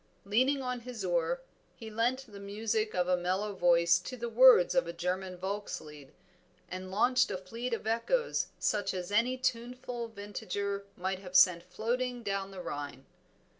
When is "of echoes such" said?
7.71-8.95